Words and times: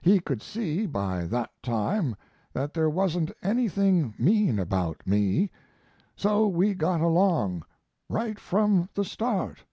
He 0.00 0.20
could 0.20 0.42
see 0.42 0.86
by 0.86 1.24
that 1.24 1.50
time 1.60 2.14
that 2.52 2.72
there 2.72 2.88
wasn't 2.88 3.32
anything 3.42 4.14
mean 4.16 4.60
about 4.60 5.04
me; 5.04 5.50
so 6.14 6.46
we 6.46 6.72
got 6.72 7.00
along, 7.00 7.64
right 8.08 8.38
from 8.38 8.88
the 8.94 9.04
start. 9.04 9.64